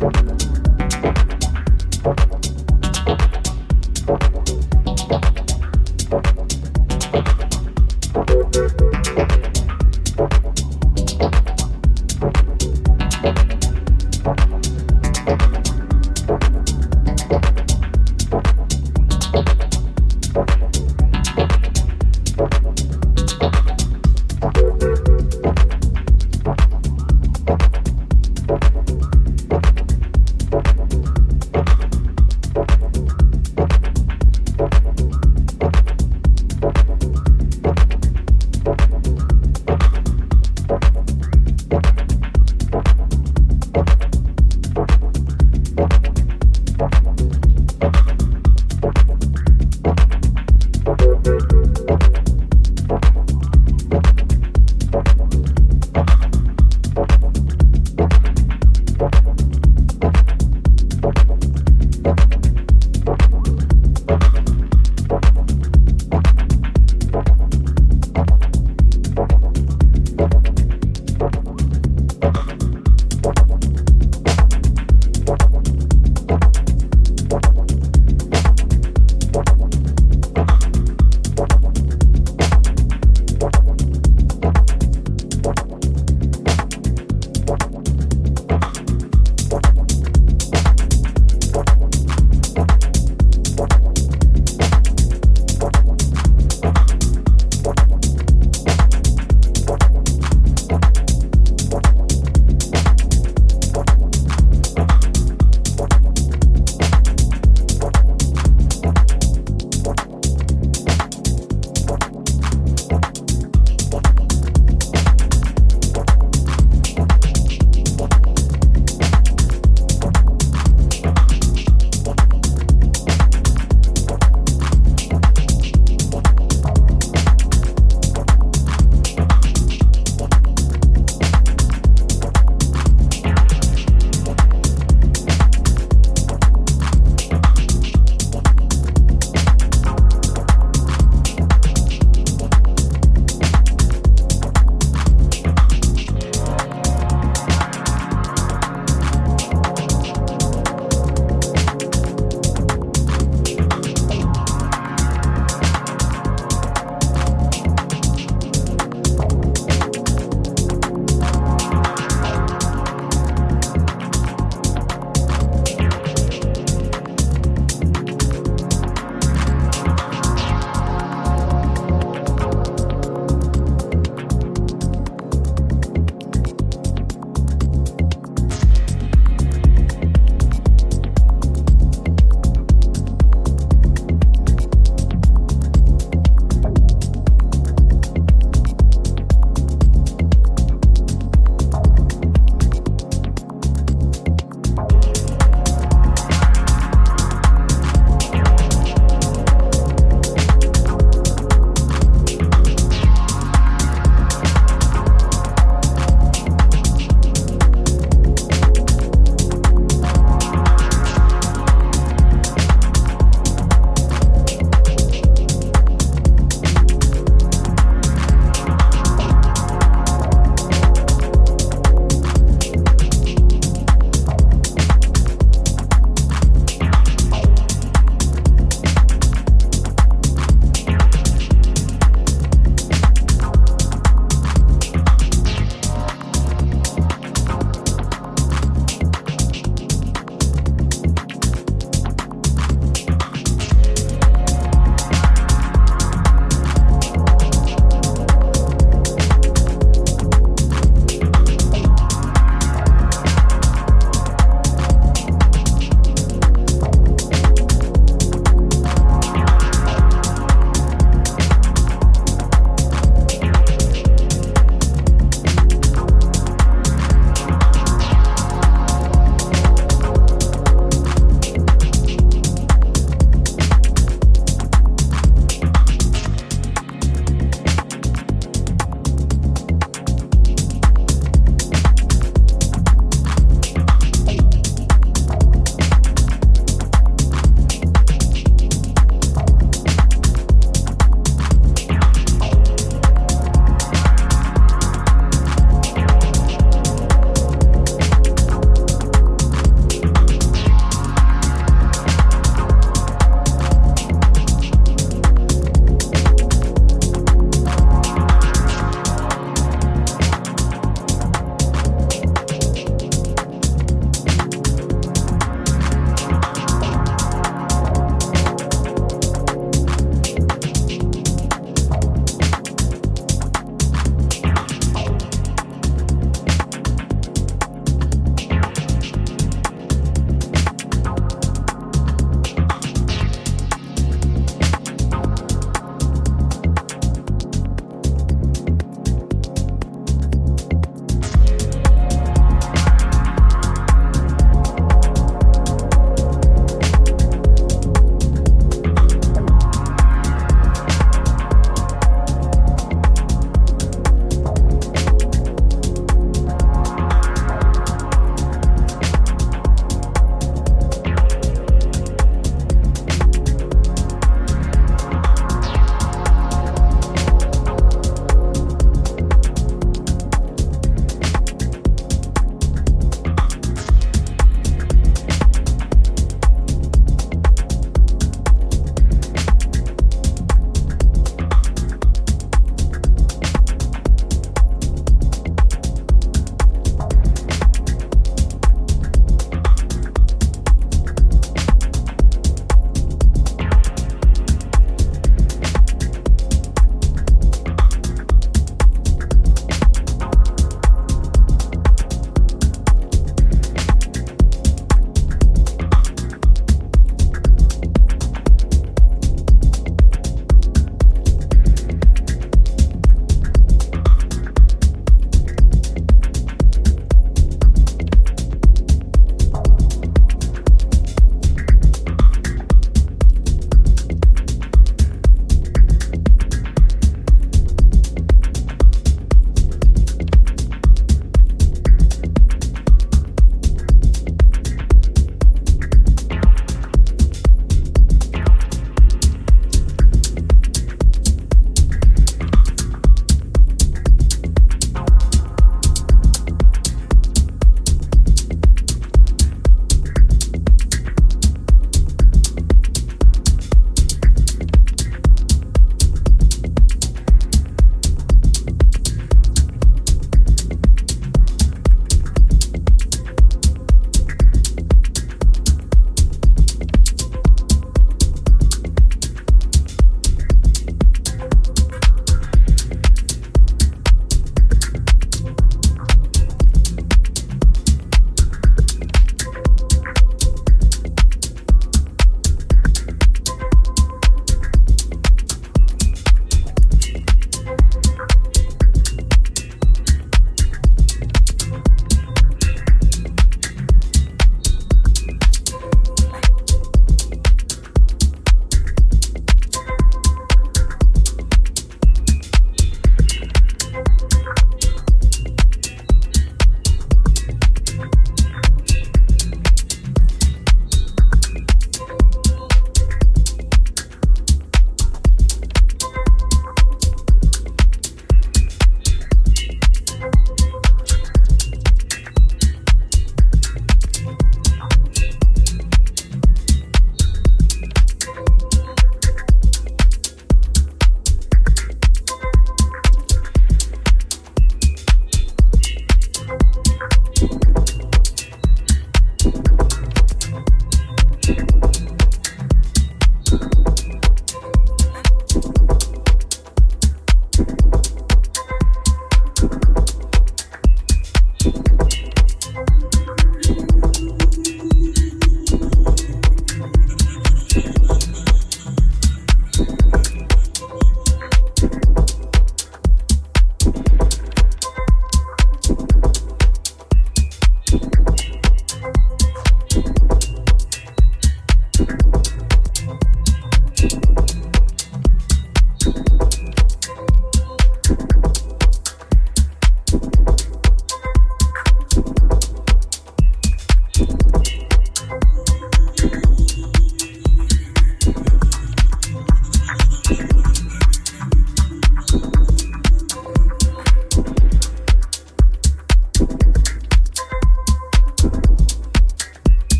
what 0.00 0.27